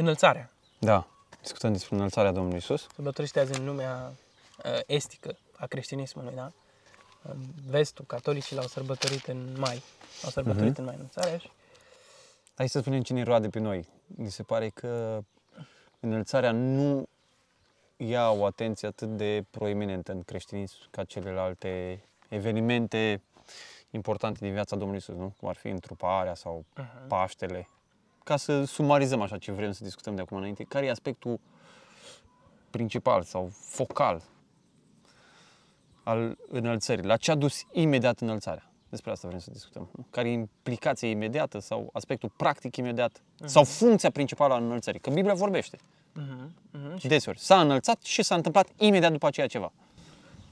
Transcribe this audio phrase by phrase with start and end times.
[0.00, 0.50] Înălțarea.
[0.78, 1.06] Da.
[1.40, 2.86] Discutăm despre înălțarea Domnului Isus.
[2.94, 4.12] Sărbătoriște azi în lumea
[4.64, 6.52] uh, estică a creștinismului, da?
[7.22, 9.82] În vestul, catolicii l-au sărbătorit în mai.
[10.22, 11.50] L-au sărbătorit în mai înălțarea și
[12.54, 13.88] Hai să spunem cine roade pe noi.
[14.06, 15.22] Mi se pare că
[16.00, 17.08] înălțarea nu
[17.96, 23.22] ia o atenție atât de proeminentă în creștinism ca celelalte evenimente
[23.90, 25.34] importante din viața Domnului Isus, nu?
[25.38, 27.06] Cum ar fi întruparea sau uh-huh.
[27.08, 27.68] Paștele.
[28.24, 31.40] Ca să sumarizăm așa ce vrem să discutăm de acum înainte, care e aspectul
[32.70, 34.22] principal sau focal
[36.02, 37.04] al înălțării?
[37.04, 38.70] La ce a dus imediat înălțarea?
[38.88, 39.88] Despre asta vrem să discutăm.
[39.96, 40.06] nu?
[40.10, 45.00] Care e implicația imediată sau aspectul practic imediat sau funcția principală a înălțării?
[45.00, 46.46] Că Biblia vorbește uh-huh.
[46.78, 46.96] Uh-huh.
[46.98, 47.38] Și deseori.
[47.38, 49.72] S-a înălțat și s-a întâmplat imediat după aceea ceva.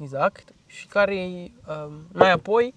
[0.00, 0.52] Exact.
[0.66, 2.74] Și care e, uh, mai apoi,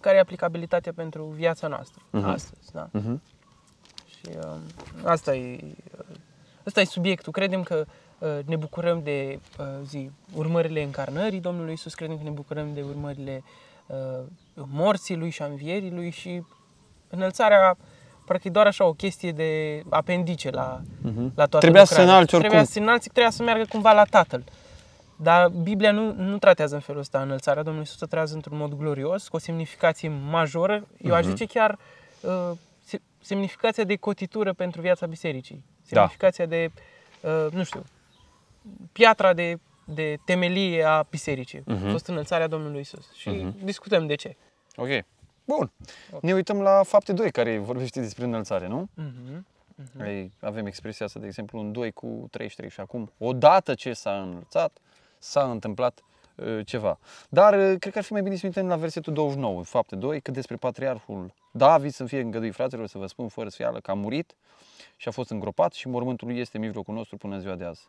[0.00, 2.24] care e aplicabilitatea pentru viața noastră, Mhm.
[2.24, 2.88] astăzi, da?
[2.92, 3.22] Mhm.
[4.18, 4.56] Și uh,
[5.04, 5.58] asta e,
[5.98, 6.16] uh,
[6.64, 7.32] asta e subiectul.
[7.32, 7.84] Credem că
[8.18, 12.82] uh, ne bucurăm de uh, zi, urmările încarnării Domnului Isus, credem că ne bucurăm de
[12.82, 13.42] urmările
[13.86, 13.96] uh,
[14.54, 16.42] morții Lui și a învierii Lui și
[17.08, 17.76] înălțarea
[18.26, 21.22] practic doar așa o chestie de apendice la, Mhm.
[21.22, 22.12] la toată Trebuia să lucrarea.
[22.14, 22.50] înalți oricum.
[22.50, 24.44] Trebuia să înalți, trebuia să meargă cumva la Tatăl.
[25.20, 28.72] Dar Biblia nu, nu tratează în felul ăsta înălțarea Domnului Iisus, o tratează într-un mod
[28.74, 30.86] glorios, cu o semnificație majoră.
[31.02, 31.28] Eu aș Mhm.
[31.30, 31.78] zice chiar
[32.20, 32.58] uh, se-
[33.28, 35.64] semnificația de cotitură pentru viața bisericii.
[35.88, 36.00] Da.
[36.00, 36.70] Semnificația de,
[37.22, 37.84] uh, nu știu,
[38.92, 41.62] piatra de, de temelie a bisericii.
[41.64, 41.86] Mhm.
[41.86, 43.12] A fost înălțarea Domnului Isus.
[43.12, 43.64] Și Mhm.
[43.64, 44.36] discutăm de ce.
[44.76, 44.88] Ok.
[45.44, 45.70] Bun.
[46.20, 48.88] Ne uităm la fapte 2 care vorbește despre înălțare, nu?
[48.94, 49.46] Mhm.
[50.04, 54.20] Ei, avem expresia asta, de exemplu, în 2 cu 33 și acum, odată ce s-a
[54.20, 54.78] înălțat,
[55.18, 56.06] s-a întâmplat uh,
[56.64, 56.98] ceva.
[57.28, 60.20] Dar uh, cred că ar fi mai bine să uităm la versetul 29, fapte 2,
[60.20, 63.94] că despre patriarhul David să fie îngăduit fraților să vă spun fără sfială că a
[63.94, 64.36] murit
[64.96, 67.64] și a fost îngropat și mormântul lui este în mijlocul nostru până în ziua de
[67.64, 67.88] azi.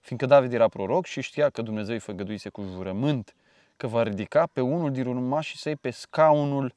[0.00, 3.34] Fiindcă David era proroc și știa că Dumnezeu îi făgăduise cu jurământ
[3.76, 6.74] că va ridica pe unul din urmașii săi pe scaunul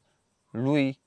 [0.50, 1.00] lui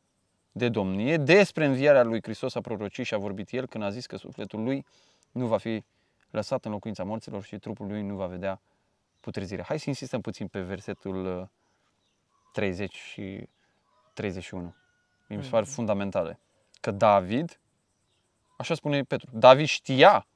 [0.52, 1.16] de domnie.
[1.16, 4.62] Despre învierea lui Hristos a prorocit și a vorbit el când a zis că sufletul
[4.62, 4.86] lui
[5.30, 5.84] nu va fi
[6.30, 8.60] lăsat în locuința morților și trupul lui nu va vedea
[9.20, 9.64] putrezirea.
[9.68, 11.46] Hai să insistăm puțin pe versetul uh,
[12.52, 13.48] 30 și
[14.12, 14.74] 31.
[15.28, 16.38] Mi se pare fundamentale.
[16.80, 17.60] Că David,
[18.56, 20.26] așa spune Petru, David știa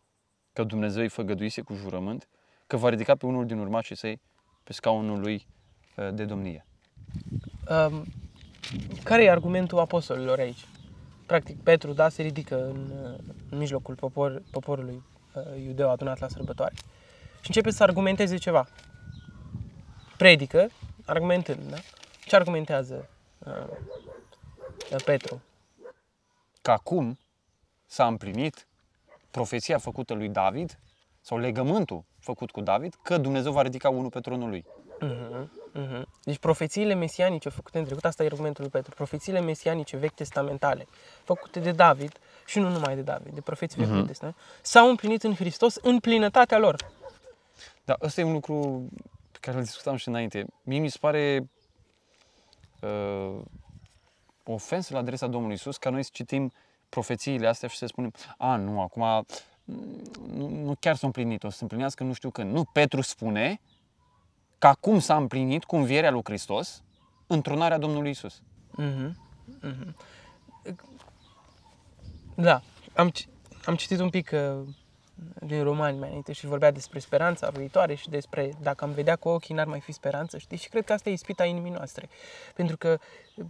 [0.53, 2.29] că Dumnezeu îi făgăduise cu jurământ
[2.67, 4.21] că va ridica pe unul din urmașii săi
[4.65, 5.47] pe scaunul lui
[5.97, 6.67] uh, de domnie.
[7.69, 8.05] Um,
[9.03, 10.67] care e argumentul apostolilor aici?
[11.27, 15.03] Practic, Petru, da, se ridică în, uh, în mijlocul popor, poporului
[15.35, 16.75] uh, iudeu adunat la sărbătoare
[17.45, 18.67] și începe să argumenteze ceva.
[20.17, 20.71] Predică,
[21.05, 21.77] argumentând, da?
[22.27, 25.43] Ce argumentează uh, Petru?
[26.63, 27.19] că acum
[27.87, 28.67] s-a împlinit
[29.31, 30.79] profeția făcută lui David
[31.21, 34.65] sau legământul făcut cu David că Dumnezeu va ridica unul pe tronul lui.
[35.03, 35.47] Uh-huh,
[35.81, 36.03] uh-huh.
[36.23, 40.87] Deci profețiile mesianice făcute în trecut, asta e argumentul lui Petru, profețiile mesianice vechi testamentale,
[41.25, 42.13] făcute de David
[42.47, 44.11] și nu numai de David, de profeții vechi Mhm.
[44.13, 44.35] uh-huh.
[44.63, 46.77] s-au împlinit în Hristos în plinătatea lor.
[47.85, 48.89] Dar ăsta e un lucru
[49.33, 50.47] pe care îl discutam și înainte.
[50.63, 51.51] Mie mi se pare
[52.81, 53.41] uh,
[54.45, 56.53] o ofensă la adresa Domnului Isus ca noi să citim
[56.89, 59.25] profețiile astea și să spunem a, nu, acum
[60.35, 62.53] nu, nu chiar s-a împlinit, o să se împlinească nu știu când.
[62.53, 63.61] Nu, Petru spune
[64.59, 66.83] că acum s-a împlinit cu învierea lui Hristos
[67.27, 68.43] întrunarea Domnului Isus.
[68.81, 69.11] Uh-huh.
[69.63, 69.95] Uh-huh.
[72.35, 72.63] Da,
[72.95, 73.29] am, ci-
[73.65, 74.69] am citit un pic uh,
[75.47, 79.29] din Romani mai înainte și vorbea despre speranța viitoare și despre dacă am vedea cu
[79.29, 80.57] ochii n-ar mai fi speranță, știi?
[80.57, 82.09] Și cred că asta e ispita inimii noastre.
[82.55, 82.99] Pentru că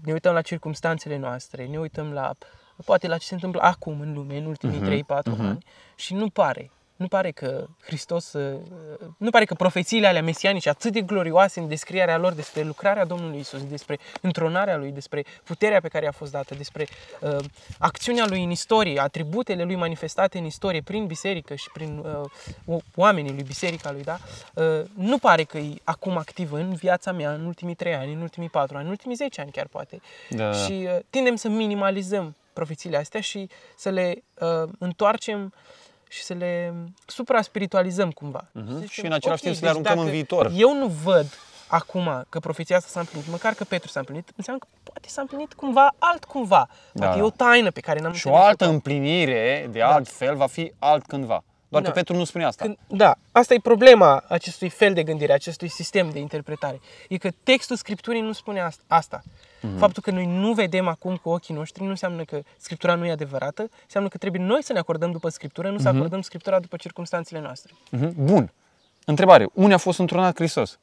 [0.05, 2.35] ne uităm la circumstanțele noastre, ne uităm la
[2.85, 5.41] poate la ce se întâmplă acum în lume, în ultimii Mhm, 3-4 mhm.
[5.41, 5.65] ani
[5.97, 8.61] și nu pare, nu pare că Hristos, uh,
[9.19, 13.39] nu pare că profețiile alea mesianice atât de glorioase în descrierea lor despre lucrarea Domnului
[13.39, 16.87] Isus, despre întronarea Lui, despre puterea pe care i-a fost dată, despre
[17.21, 17.37] uh,
[17.79, 22.81] acțiunea Lui în istorie, atributele Lui manifestate în istorie prin biserică și prin uh, o-
[22.95, 24.19] oamenii Lui, biserica Lui, da?
[24.55, 28.21] Uh, nu pare că e acum activă în viața mea în ultimii 3 ani, în
[28.21, 30.01] ultimii 4 ani, în ultimii 10 ani chiar poate.
[30.31, 30.53] Da.
[30.53, 35.53] Și uh, tindem să minimalizăm profețiile astea și să le uh, întoarcem
[36.15, 36.75] și să le
[37.07, 38.45] supra-spiritualizăm cumva.
[38.53, 38.67] Mhm.
[38.73, 40.51] Să Și zicem, în același ok, timp să le deci aruncăm dacă în viitor.
[40.55, 41.27] Eu nu văd
[41.67, 45.21] acum că profeția asta s-a împlinit, măcar că Petru s-a împlinit, înseamnă că poate s-a
[45.21, 46.69] împlinit cumva altcumva.
[46.93, 47.19] Poate Da.
[47.19, 48.73] e o taină pe care n-am Și o înțeles-o altă tot.
[48.73, 51.45] împlinire de alt fel va fi altcândva.
[51.69, 51.89] Doar Da.
[51.89, 52.65] că Petru nu spune asta.
[52.65, 56.81] Când, da, asta e problema acestui fel de gândire, acestui sistem de interpretare.
[57.09, 59.23] E că textul Scripturii nu spune ast- asta.
[59.65, 59.79] Mm-hmm.
[59.79, 63.11] Faptul că noi nu vedem acum cu ochii noștri nu înseamnă că Scriptura nu e
[63.11, 65.97] adevărată, înseamnă că trebuie noi să ne acordăm după Scriptură, nu să Mhm.
[65.97, 67.73] acordăm Scriptura după circunstanțele noastre.
[67.91, 68.25] Mhm.
[68.25, 68.53] Bun.
[69.05, 69.49] Întrebare.
[69.55, 70.79] Unde a fost întrunat Hristos?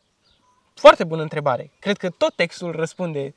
[0.73, 1.71] Foarte bună întrebare.
[1.79, 3.33] Cred că tot textul răspunde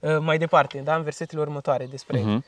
[0.00, 2.20] uh, mai departe, da, în versetele următoare despre...
[2.20, 2.44] Mhm.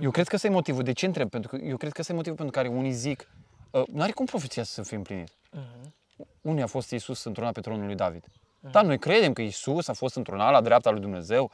[0.00, 0.82] Eu cred că ăsta e motivul.
[0.82, 1.28] De ce întreb?
[1.30, 3.28] Pentru că eu cred că ăsta e motivul pentru care unii zic
[3.70, 5.28] uh, nu are cum profeția să fie împlinit.
[5.50, 5.94] Mhm.
[6.40, 8.24] Unde a fost Iisus într-una pe tronul lui David?
[8.70, 11.50] Da, noi credem că Iisus a fost într-una la dreapta lui Dumnezeu,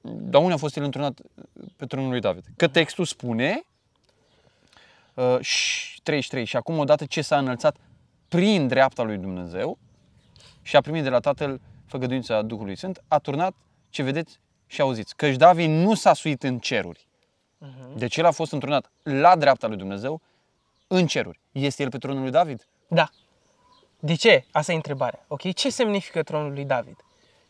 [0.00, 1.20] dar unde a fost el într-unat
[1.76, 2.44] pe tronul lui David?
[2.56, 3.62] Că textul spune
[5.14, 7.76] uh, și 33 și acum odată ce s-a înălțat
[8.28, 9.78] prin dreapta lui Dumnezeu
[10.62, 13.54] și a primit de la Tatăl făgăduința Duhului Sfânt, a turnat
[13.90, 15.16] ce vedeți și auziți.
[15.16, 17.06] Căci David nu s-a suit în ceruri.
[17.96, 20.20] Deci el a fost întrunat la dreapta lui Dumnezeu
[20.86, 21.40] în ceruri.
[21.52, 22.66] Este el pe tronul lui David?
[22.88, 23.08] Da.
[23.98, 24.44] De ce?
[24.52, 25.24] Asta e întrebarea.
[25.28, 25.52] Ok?
[25.54, 26.96] Ce semnifică tronul lui David?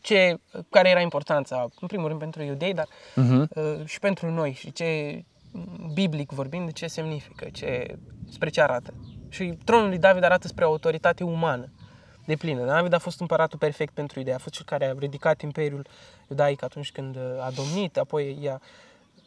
[0.01, 4.71] Ce, care era importanța, în primul rând pentru iudei, dar uh, și pentru noi și
[4.71, 5.23] ce,
[5.93, 7.97] biblic vorbind, de ce semnifică, ce,
[8.29, 8.93] spre ce arată.
[9.29, 11.69] Și tronul lui David arată spre o autoritate umană
[12.25, 12.65] de plină.
[12.65, 15.87] David a fost împăratul perfect pentru idee, a fost cel care a ridicat imperiul
[16.29, 18.61] iudaic atunci când uh, a domnit, apoi i-a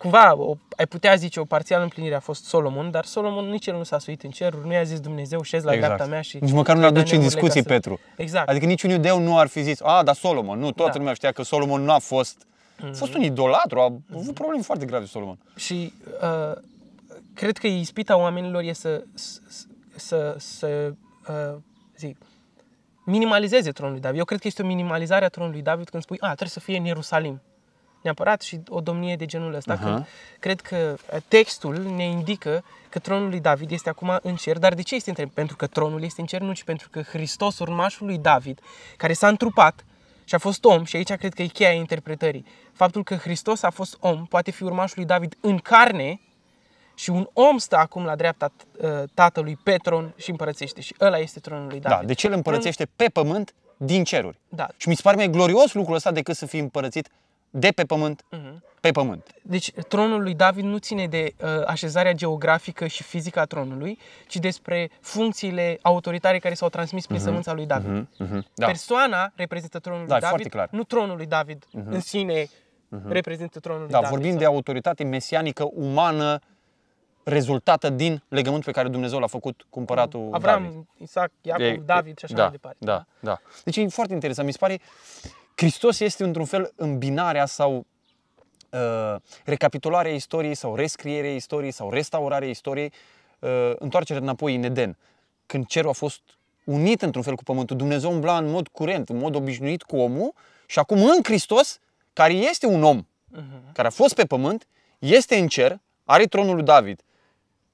[0.03, 3.77] cumva, o, ai putea zice, o parțială împlinire a fost Solomon, dar Solomon nici el
[3.77, 6.39] nu s-a suit în ceruri, nu i-a zis Dumnezeu, șez la dreapta mea și...
[6.41, 8.01] Nici măcar nu-l îi dă aduce în neamurile discuție ca să- Petru.
[8.17, 8.49] Exact.
[8.49, 10.59] Adică niciun iudeu nu ar fi zis, a, dar Solomon.
[10.59, 10.99] Nu, toată Da.
[10.99, 12.47] lumea știa că Solomon nu a fost...
[12.81, 12.95] A Mhm.
[12.95, 13.85] fost un idolatru, a
[14.15, 15.39] avut probleme foarte grave Solomon.
[15.57, 16.61] Și uh,
[17.35, 19.41] cred că ispita oamenilor e să, să,
[19.97, 20.93] să, să
[21.29, 21.59] uh,
[21.97, 22.17] zic,
[23.05, 24.19] minimalizeze tronul lui David.
[24.19, 26.61] Eu cred că este o minimalizare a tronului lui David când spui, a, trebuie să
[26.61, 27.41] fie în Ierusalim.
[28.03, 29.73] Neapărat și o domnie de genul ăsta.
[29.73, 29.85] Aha.
[29.85, 30.07] Când
[30.39, 34.59] cred că uh, textul ne indică că tronul lui David este acum în cer.
[34.59, 35.29] Dar de ce este în cer?
[35.35, 38.61] Pentru că tronul este în cer, nu ci pentru că Hristos, urmașul lui David,
[38.97, 39.85] care s-a întrupat
[40.25, 42.47] și a fost om, și aici cred că e cheia interpretării.
[42.73, 46.21] Faptul că Hristos a fost om poate fi urmașul lui David în carne,
[46.95, 50.81] și un om stă acum la dreapta uh, tatălui pe tron și împărățește.
[50.81, 51.99] Și ăla este tronul lui David.
[51.99, 54.39] Da, deci el împărățește pe pământ din ceruri.
[54.49, 54.69] Da.
[54.77, 57.09] Și mi se pare mai glorios lucrul ăsta decât să fie împărățit
[57.55, 58.63] de pe pământ Mhm.
[58.81, 59.27] pe pământ.
[59.43, 64.37] Deci tronul lui David nu ține de uh, așezarea geografică și fizică a tronului, ci
[64.37, 67.89] despre funcțiile autoritare care s-au transmis prin sămânța lui David.
[67.91, 68.47] Mhm, mhm.
[68.55, 68.67] Da.
[68.67, 70.67] Persoana reprezintă tronul Da, lui e David, foarte clar.
[70.67, 70.77] Mhm.
[70.77, 72.47] nu tronul lui David în sine
[73.09, 74.11] reprezintă tronul lui Da, David.
[74.19, 76.39] vorbim de autoritate mesianică umană
[77.25, 80.87] rezultată din legământul pe care Dumnezeu l-a făcut cu împăratul Avram, David.
[80.97, 82.77] Isaac, Iacov, E- David și așa da, mai departe.
[82.81, 83.41] Da, da.
[83.65, 84.47] Deci e foarte interesant.
[84.47, 84.81] Mi se pare
[85.63, 87.87] Hristos este într-un fel îmbinarea sau
[88.71, 89.15] uh,
[89.45, 92.93] recapitularea istoriei sau rescrierea istoriei sau restaurarea istoriei,
[93.39, 94.97] uh, întoarcerea înapoi în Eden.
[95.47, 96.21] Când cerul a fost
[96.65, 100.35] unit într-un fel cu pământul, Dumnezeu umbla în mod curent, în mod obișnuit cu omul
[100.67, 101.79] și acum în Hristos,
[102.13, 103.73] care este un om, Mhm.
[103.73, 104.67] care a fost pe pământ,
[104.99, 107.01] este în cer, are tronul lui David,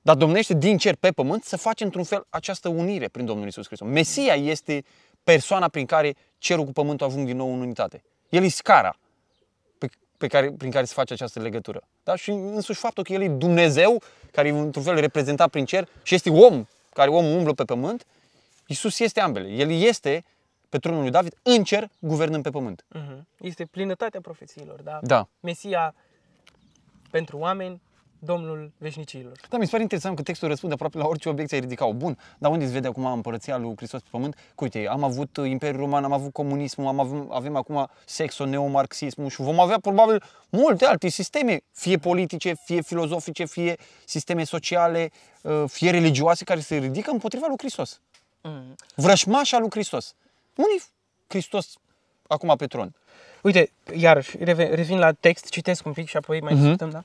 [0.02, 3.66] dar domnește din cer pe pământ, să face într-un fel această unire prin Domnul Isus
[3.66, 3.88] Hristos.
[3.88, 4.84] Mesia este
[5.32, 8.02] persoana prin care cerul cu pământul ajung din nou în unitate.
[8.28, 8.96] El e scara
[9.78, 11.82] pe, pe care, prin care se face această legătură.
[12.02, 12.16] Da?
[12.16, 14.02] Și însuși faptul că El e Dumnezeu,
[14.32, 18.06] care e într-un fel reprezentat prin cer, și este om, care om umblă pe pământ,
[18.66, 19.48] Isus este ambele.
[19.48, 20.24] El este
[20.68, 22.84] pe tronul lui David în cer, guvernând pe pământ.
[22.88, 23.26] Mhm.
[23.38, 24.98] Este plinătatea profețiilor, da?
[25.02, 25.28] Da.
[25.40, 25.94] Mesia
[27.10, 27.80] pentru oameni,
[28.18, 29.32] Domnul veșnicilor.
[29.48, 31.90] Da, mi se pare interesant că textul răspunde aproape la orice obiecție ai ridicat.
[31.92, 34.34] Bun, dar unde se vede acum împărăția lui Hristos pe pământ?
[34.34, 38.44] Că, uite, am avut uh, Imperiul Roman, am avut comunismul, am avut, avem acum sexo,
[38.44, 45.10] neomarxismul și vom avea probabil multe alte sisteme, fie politice, fie filozofice, fie sisteme sociale,
[45.42, 48.00] uh, fie religioase, care se ridică împotriva lui Hristos.
[48.42, 48.74] Mhm.
[48.94, 50.14] Vrășmașa lui Hristos.
[50.56, 50.82] Unde
[51.26, 51.72] Hristos
[52.26, 52.94] acum pe tron?
[53.42, 56.62] Uite, iarăși, reve- revin la text, citesc un pic și apoi mai Mhm.
[56.62, 57.02] discutăm, da?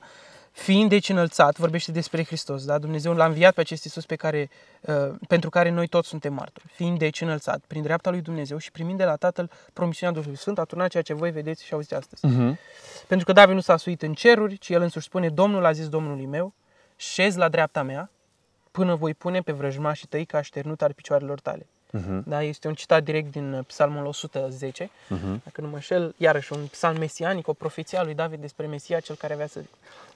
[0.54, 2.78] Fiind deci înălțat, vorbește despre Hristos, da?
[2.78, 6.66] Dumnezeu l-a înviat pe acest Iisus pe care, uh, pentru care noi toți suntem martori.
[6.72, 10.58] Fiind deci înălțat, prin dreapta lui Dumnezeu și primind de la Tatăl promisiunea Duhului Sfânt,
[10.58, 12.26] a turnat ceea ce voi vedeți și auziți astăzi.
[12.26, 12.58] Mhm.
[13.06, 15.88] Pentru că David nu s-a suit în ceruri, ci el însuși spune, Domnul a zis
[15.88, 16.54] Domnului meu,
[16.96, 18.10] șez la dreapta mea,
[18.70, 21.66] până voi pune pe vrăjmașii tăi ca așternut al picioarelor tale.
[21.90, 22.22] Mhm.
[22.26, 25.40] Da, este un citat direct din uh, Psalmul 110, Mhm.
[25.44, 29.00] dacă nu mă înșel, iarăși un psalm mesianic, o profeție a lui David despre Mesia,
[29.00, 29.60] cel care avea să...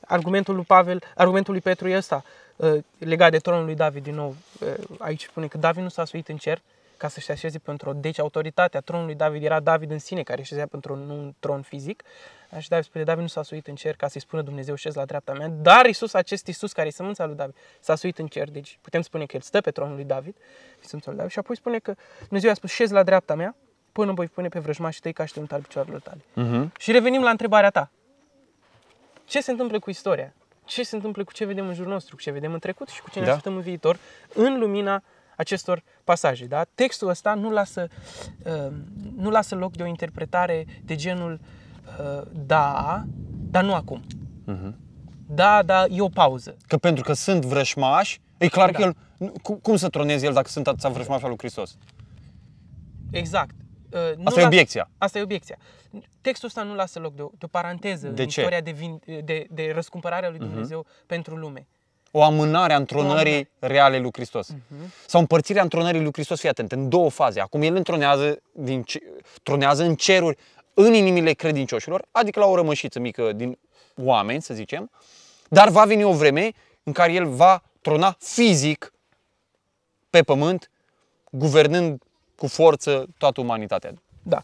[0.06, 2.24] Argumentul lui Pavel, argumentul lui Petru e ăsta,
[2.56, 6.04] uh, legat de tronul lui David, din nou, uh, aici spune că David nu s-a
[6.04, 6.60] suit în cer
[6.98, 10.92] ca să-și așeze pentru Deci autoritatea tronului David era David în sine, care șezea pentru
[10.92, 12.02] un, un tron fizic.
[12.50, 14.94] Da, Și David spune, David nu s-a suit în cer ca să-i spună Dumnezeu șez
[14.94, 18.26] la dreapta mea, dar Isus, acest Isus care e sămânța lui David, s-a suit în
[18.26, 20.36] cer, deci putem spune că el stă pe tronul lui David,
[20.80, 23.56] sămânța lui David, și apoi spune că Dumnezeu i-a spus șez la dreapta mea,
[23.92, 26.20] până voi pune pe vrăjmașii tăi ca și al picioarelor tale.
[26.32, 26.72] Mhm.
[26.78, 27.90] Și revenim la întrebarea ta.
[29.24, 30.32] Ce se întâmplă cu istoria?
[30.64, 33.02] Ce se întâmplă cu ce vedem în jurul nostru, cu ce vedem în trecut și
[33.02, 33.30] cu ce ne Da.
[33.30, 33.98] așteptăm în viitor,
[34.34, 35.02] în lumina
[35.38, 36.44] acestor pasaje.
[36.46, 36.64] Da?
[36.74, 37.88] Textul ăsta nu lasă,
[38.44, 38.72] uh,
[39.16, 41.40] nu lasă loc de o interpretare de genul
[42.00, 43.02] uh, da,
[43.50, 44.02] dar nu acum.
[44.44, 44.76] Mhm.
[45.30, 46.56] Da, da, e o pauză.
[46.66, 48.76] Că pentru că sunt vrășmași, e clar Da.
[48.78, 51.76] că el, nu- cum, cum să troneze el dacă sunt atâția vrășmași al lui Hristos?
[53.10, 53.54] Exact.
[53.90, 54.90] Uh, nu Asta e las- obiecția.
[54.98, 55.56] Asta e obiecția.
[56.20, 58.40] Textul ăsta nu lasă loc de o, de o paranteză De în ce?
[58.40, 61.66] istoria de, vin, de, de răscumpărarea lui Dumnezeu pentru lume.
[62.18, 63.48] O amânare a O întronării amânare.
[63.58, 64.48] reale lui Hristos.
[65.06, 67.40] Sau împărțirea întronării lui Hristos, fii atent, în două faze.
[67.40, 69.02] Acum el întronează, din, ce-
[69.42, 70.36] tronează în ceruri,
[70.74, 73.58] în inimile credincioșilor, adică la o rămășiță mică din
[74.02, 74.90] oameni, să zicem,
[75.48, 76.50] dar va veni o vreme
[76.82, 78.92] în care el va trona fizic
[80.10, 80.70] pe pământ,
[81.30, 82.02] guvernând
[82.36, 83.92] cu forță toată umanitatea.
[84.22, 84.42] Da.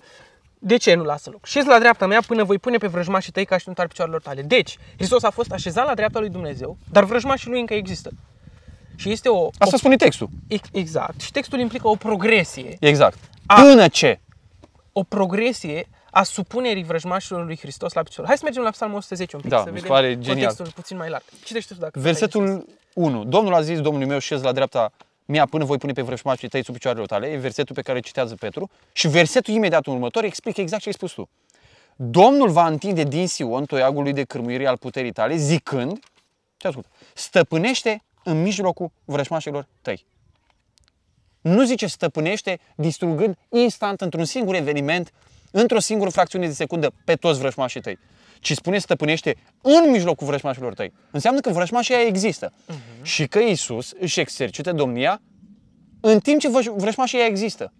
[0.66, 1.46] De ce nu lasă loc?
[1.46, 4.42] Șezi la dreapta mea până voi pune pe vrăjmașii tăi ca și al picioarelor tale.
[4.42, 8.10] Deci, Hristos a fost așezat la dreapta lui Dumnezeu, dar vrăjmașii lui încă există.
[8.96, 9.46] Și este o...
[9.58, 10.28] Asta o spune textul.
[10.48, 11.20] ex- exact.
[11.20, 12.76] Și textul implică o progresie.
[12.80, 13.18] Exact.
[13.46, 14.20] A- Până ce?
[14.92, 18.26] O progresie a supunerii vrăjmașilor lui Hristos la picior.
[18.26, 20.26] Hai să mergem la Psalmul 110 un pic, Da, să mi se vedem pare genial.
[20.46, 21.22] contextul puțin mai larg.
[21.44, 22.12] Citește tu dacă vrei.
[22.12, 23.24] Versetul 1.
[23.24, 24.92] Domnul a zis Domnului meu, șez la dreapta
[25.26, 27.26] mea până voi pune pe vrăjmașii tăi sub picioarele tale.
[27.26, 28.70] E versetul pe care îl citează Petru.
[28.92, 31.28] Și versetul imediat următor explică exact ce ai spus tu.
[31.96, 35.98] Domnul va întinde din Sion toiagul lui de cârmuire al puterii tale, zicând,
[36.56, 40.06] ce ascult, stăpânește în mijlocul vrăjmașilor tăi.
[41.40, 45.12] Nu zice stăpânește distrugând instant, într-un singur eveniment,
[45.50, 47.98] într-o singură fracțiune de secundă, pe toți vrăjmașii tăi.
[48.44, 50.92] Ci spune stăpânește în mijlocul vrăjmașilor tăi.
[51.10, 52.52] Înseamnă că vrăjmașii aia există.
[53.02, 55.20] Și că Isus își exercită domnia
[56.00, 57.72] în timp ce vrăj- vrăjmașii aia există.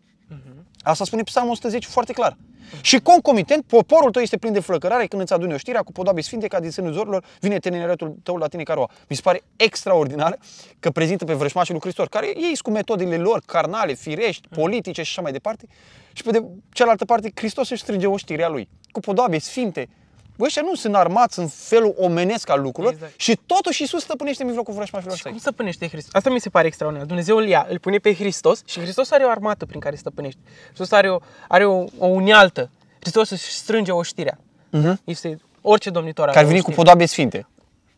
[0.83, 2.37] Asta spune Psalmul 110 foarte clar.
[2.81, 6.47] Și concomitent, poporul tău este plin de flăcărare când îți adune oștirea cu podoabe sfinte
[6.47, 8.91] ca din sânul zorilor, vine tineretul tău la tine ca roa.
[9.09, 10.39] Mi se pare extraordinar
[10.79, 15.11] că prezintă pe vrăjmașii lui Hristos, care ei cu metodele lor carnale, firești, politice și
[15.11, 15.67] așa mai departe.
[16.13, 19.89] Și pe de cealaltă parte, Hristos își strânge oștirea lui cu podoabe sfinte.
[20.37, 23.21] Bă, ăștia nu sunt armați în felul omenesc al lucrurilor Exact.
[23.21, 25.31] și totuși Iisus stăpânește în mijlocul vrăjmașilor Și săi.
[25.31, 26.15] cum stăpânește Hristos?
[26.15, 27.07] Asta mi se pare extraordinar.
[27.07, 30.41] Dumnezeu îl ia, îl pune pe Hristos și Hristos are o armată prin care stăpânește.
[30.67, 32.71] Hristos are o, are o, o unealtă.
[33.01, 34.39] Hristos își strânge oștirea.
[34.71, 35.01] Mhm.
[35.05, 36.85] Este orice domnitor are Care o vine cu oștire.
[36.87, 37.47] podoabe sfinte.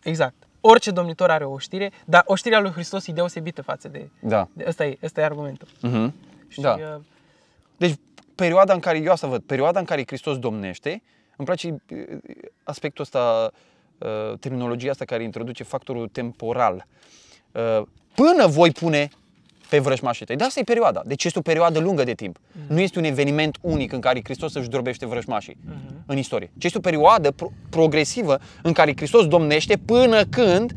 [0.03, 0.35] Exact.
[0.61, 4.09] Orice domnitor are o oștire, dar oștirea lui Hristos e deosebită față de...
[4.21, 4.49] Da.
[4.53, 5.69] de ăsta, e, ăsta e argumentul.
[5.81, 6.15] Mhm.
[6.49, 6.77] Și, Da.
[6.79, 7.01] uh,
[7.77, 7.95] Deci,
[8.35, 11.03] perioada în care, eu asta văd, perioada în care Hristos domnește,
[11.37, 12.19] îmi place uh,
[12.63, 13.51] aspectul ăsta,
[13.99, 16.87] uh, terminologia asta care introduce factorul temporal.
[17.53, 17.83] Uh,
[18.15, 19.09] Până voi pune
[19.69, 20.37] pe vrăjmașii tăi.
[20.37, 21.03] De asta e perioada.
[21.05, 22.39] Deci este o perioadă lungă de timp.
[22.69, 25.57] Nu este un eveniment unic în care Hristos își drobește vrăjmașii
[26.07, 26.51] în istorie.
[26.59, 30.75] Ci este o perioadă pro- progresivă în care Hristos domnește până când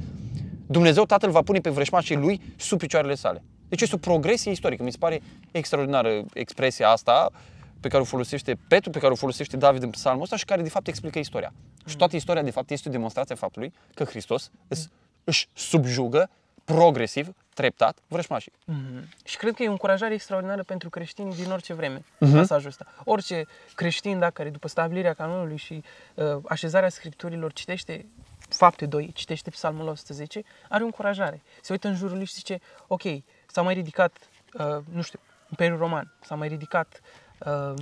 [0.68, 3.44] Dumnezeu Tatăl va pune pe vrăjmașii lui sub picioarele sale.
[3.70, 4.84] Deci este o progresie istorică.
[4.84, 7.32] Mi se pare extraordinară expresia asta
[7.80, 10.62] pe care o folosește Petru, pe care o folosește David în psalmul ăsta și care
[10.62, 11.54] de fapt explică istoria.
[11.86, 14.90] Și toată istoria de fapt este o demonstrație a faptului că Hristos îs-
[15.24, 16.30] își subjugă
[16.64, 18.52] progresiv, treptat, vrăjmașii.
[18.66, 19.10] Mhm.
[19.26, 22.32] Și cred că e o încurajare extraordinară pentru creștini din orice vreme, Mhm.
[22.34, 22.86] mesajul ăsta.
[23.04, 23.46] Orice
[23.76, 25.84] creștin, dacă care după stabilirea canonului și
[26.16, 28.06] uh, așezarea scripturilor citește
[28.50, 31.42] fapte 2, citește psalmul 110, are o încurajare.
[31.62, 33.02] Se uită în jurul lui și zice, ok,
[33.48, 34.18] s-a mai ridicat,
[34.54, 35.20] uh, nu știu,
[35.50, 37.29] Imperiul Roman, s-a mai ridicat uh,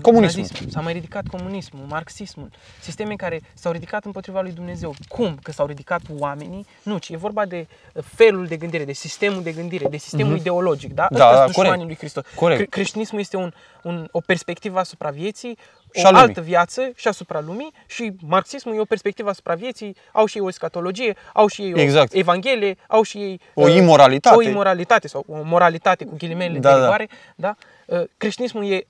[0.01, 0.41] Comunismul.
[0.41, 2.49] nazismul, s-a mai ridicat comunismul, marxismul,
[2.81, 4.93] sisteme care s-au ridicat împotriva lui Dumnezeu.
[5.07, 5.37] Cum?
[5.43, 6.65] Că s-au ridicat oamenii?
[6.83, 10.37] Nu, ci e vorba de uh, felul de gândire, de sistemul de gândire, de sistemul
[10.37, 11.07] ideologic, da?
[11.09, 11.17] Mhm.
[11.19, 11.87] Da, Ăsta da, sunt dușmanii corect.
[11.87, 12.23] lui Hristos.
[12.35, 12.59] Corect.
[12.59, 13.51] Cre- creștinismul este un,
[13.83, 15.57] un, o perspectivă asupra vieții,
[15.93, 16.25] Și o a lumii.
[16.27, 20.43] altă viață și asupra lumii și marxismul e o perspectivă asupra vieții, au și ei
[20.43, 22.13] o escatologie, au și ei o Exact.
[22.13, 24.35] evanghelie, au și ei O uh, imoralitate.
[24.35, 26.81] o imoralitate sau o moralitate cu ghilimele Da, de da.
[26.81, 27.55] rigoare, da?
[27.85, 28.87] Uh, Creștinismul e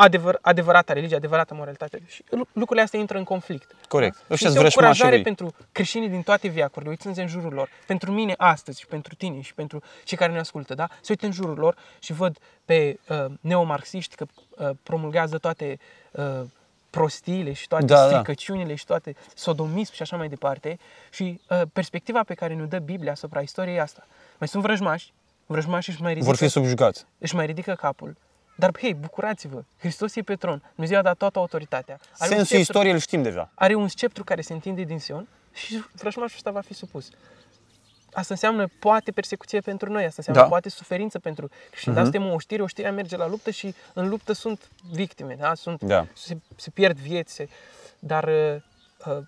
[0.00, 2.02] adevăr, adevărata religie, adevărata moralitate.
[2.06, 3.70] Și lu- lucrurile astea intră în conflict.
[3.88, 4.14] Corect.
[4.16, 4.20] Da?
[4.22, 5.22] Și Ăștia-s este o vrăjmașii încurajare lui.
[5.24, 9.40] pentru creștinii din toate viacurile, uitându-se în jurul lor, pentru mine astăzi și pentru tine
[9.40, 10.86] și pentru cei care ne ascultă, da?
[11.00, 15.78] Se uită în jurul lor și văd pe uh, neomarxiști că uh, promulgează toate
[16.10, 16.40] uh,
[16.90, 18.08] prostiile și toate Da, da.
[18.08, 20.78] stricăciunile și toate sodomism și așa mai departe
[21.10, 24.06] și uh, perspectiva pe care ne dă Biblia asupra istoriei e asta.
[24.38, 25.12] Mai sunt vrăjmași,
[25.46, 27.04] vrăjmași își mai ridică, Vor fi subjugați.
[27.18, 28.16] își mai ridică capul,
[28.58, 31.94] dar hei, bucurați-vă, Hristos e pe tron, Dumnezeu a dat toată autoritatea.
[32.00, 33.50] Are un Sensul sceptru- istoriei îl știm deja.
[33.54, 37.10] are un sceptru care se întinde din Sion și vrăjmașul ăsta va fi supus.
[38.12, 40.48] asta înseamnă poate persecuție pentru noi, asta înseamnă Da.
[40.48, 41.94] poate suferință pentru creștini.
[41.94, 45.54] Dar suntem o oștire, oștirea merge la luptă și în luptă sunt victime, da?
[45.54, 46.06] Sunt, Da.
[46.14, 47.48] se, se pierd vieți, se,
[47.98, 48.56] dar uh,
[49.06, 49.22] uh,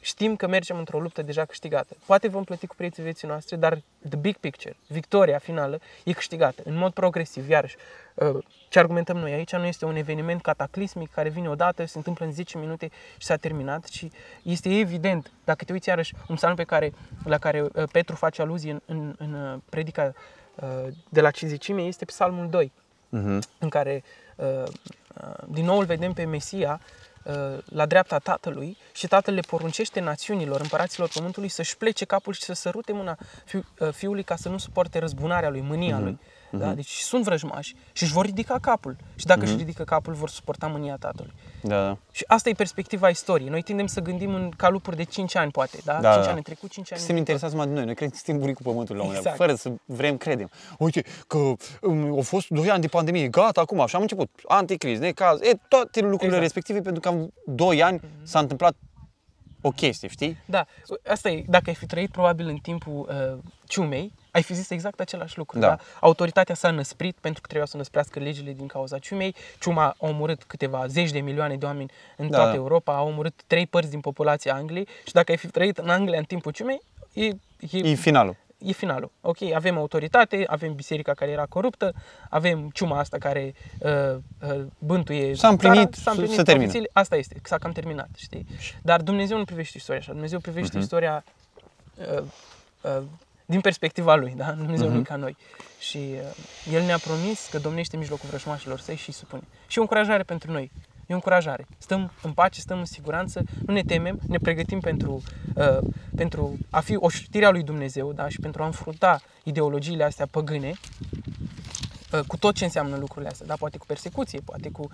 [0.00, 1.96] știm că mergem într-o luptă deja câștigată.
[2.06, 6.62] Poate vom plăti cu prețul vieții noastre, dar the big picture, victoria finală, e câștigată
[6.64, 7.48] în mod progresiv.
[7.48, 7.76] Iarăși,
[8.14, 12.24] uh, ce argumentăm noi aici nu este un eveniment cataclismic care vine odată, se întâmplă
[12.24, 14.08] în 10 minute și s-a terminat, ci
[14.42, 16.92] este evident, dacă te uiți iarăși un psalm pe care,
[17.24, 20.12] la care uh, Petru face aluzie în, în, în uh, predica
[20.54, 20.68] uh,
[21.08, 22.72] de la cinzecime, este psalmul 2
[23.10, 23.40] Mhm.
[23.58, 24.02] în care
[24.36, 27.09] uh, uh, din nou îl vedem pe Mesia uh,
[27.64, 32.52] la dreapta Tatălui și Tatăl le poruncește națiunilor, împăraților pământului să-și plece capul și să
[32.52, 36.18] sărute mâna fiu, uh, fiului ca să nu suporte răzbunarea lui, mânia lui.
[36.50, 36.74] Da?
[36.74, 38.96] Deci sunt vrăjmași și își vor ridica capul.
[39.14, 41.32] Și dacă își ridică capul, vor suporta mânia Tatălui.
[41.62, 41.96] Da, da.
[42.10, 43.48] Și asta e perspectiva istoriei.
[43.48, 45.98] Noi tindem să gândim în calupuri de 5 ani, poate, da?
[46.00, 46.28] Da, 5 da.
[46.28, 47.18] ani în trecut, 5 ani în Suntem viitor.
[47.18, 49.60] interesați numai de noi, noi credem că suntem buricul pământului la un moment dat, Exact.
[49.60, 50.50] fără să vrem credem.
[50.78, 51.38] Uite că
[51.80, 55.52] um, au fost 2 ani de pandemie, gata acum și am început anticriz, necaz, e,
[55.68, 56.42] toate lucrurile Exact.
[56.42, 58.74] respective pentru că am 2 ani s-a întâmplat
[59.60, 60.36] o chestie, știi?
[60.44, 60.66] Da,
[61.06, 65.00] asta e, dacă ai fi trăit probabil în timpul uh, ciumei, ai fi zis exact
[65.00, 65.58] același lucru.
[65.58, 65.66] Da.
[65.66, 65.78] Da.
[66.00, 69.34] Autoritatea s-a năsprit pentru că trebuia să năsprească legile din cauza ciumei.
[69.60, 72.36] Ciuma a omorât câteva zeci de milioane de oameni în Da.
[72.36, 75.88] toată Europa, a omorât trei părți din populația Angliei și dacă ai fi trăit în
[75.88, 76.80] Anglia în timpul ciumei,
[77.12, 77.36] e, e,
[77.72, 78.36] E finalul.
[78.64, 79.10] E finalul.
[79.20, 81.94] Ok, avem autoritate, avem biserica care era coruptă,
[82.30, 84.16] avem ciuma asta care uh,
[84.54, 86.44] uh, bântuie S-a împlinit, țara, se- se termină.
[86.54, 86.88] profețiile.
[86.92, 88.46] Asta este, s-a cam terminat, știi?
[88.82, 90.82] Dar Dumnezeu nu privește istoria așa, Dumnezeu privește Mhm.
[90.82, 91.24] istoria
[91.94, 92.22] uh,
[92.82, 93.02] uh,
[93.46, 94.52] din perspectiva Lui, da?
[94.52, 94.94] Dumnezeu Mhm.
[94.94, 95.36] nu e ca noi.
[95.78, 99.42] Și uh, El ne-a promis că domnește în mijlocul vrăjmașilor săi și îi supune.
[99.66, 100.70] Și e o încurajare pentru noi.
[101.10, 101.66] E o încurajare.
[101.78, 105.22] Stăm în pace, stăm în siguranță, nu ne temem, ne pregătim pentru,
[105.54, 105.78] uh,
[106.16, 108.28] pentru a fi o știre a lui Dumnezeu da?
[108.28, 110.72] și pentru a înfrunta ideologiile astea păgâne
[112.12, 113.54] uh, cu tot ce înseamnă lucrurile astea, da?
[113.54, 114.90] poate cu persecuție, poate cu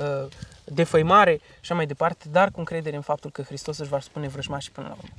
[0.00, 0.28] uh,
[0.64, 4.28] defăimare și așa mai departe, dar cu încredere în faptul că Hristos își va spune
[4.28, 5.14] vrăjmașii până la urmă.